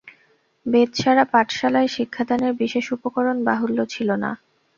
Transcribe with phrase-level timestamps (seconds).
[0.65, 4.31] বেত ছাড়া পাঠশালায় শিক্ষাদানের বিশেষ উপকরণ-বাহুল্য ছিল না।